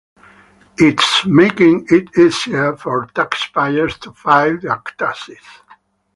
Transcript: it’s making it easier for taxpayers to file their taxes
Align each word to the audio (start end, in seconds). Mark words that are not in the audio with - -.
it’s 0.79 1.27
making 1.27 1.85
it 1.91 2.07
easier 2.17 2.75
for 2.75 3.05
taxpayers 3.13 3.99
to 3.99 4.11
file 4.13 4.57
their 4.59 4.81
taxes 4.97 5.45